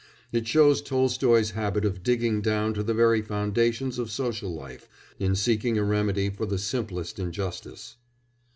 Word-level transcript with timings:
It 0.31 0.47
shows 0.47 0.81
Tolstoy's 0.81 1.51
habit 1.51 1.85
of 1.85 2.01
digging 2.01 2.41
down 2.41 2.73
to 2.73 2.81
the 2.81 2.95
very 2.95 3.21
foundations 3.21 3.99
of 3.99 4.09
social 4.09 4.51
life 4.51 4.89
in 5.19 5.35
seeking 5.35 5.77
a 5.77 5.83
remedy 5.83 6.31
for 6.31 6.47
the 6.47 6.57
simplest 6.57 7.19
injustice. 7.19 7.97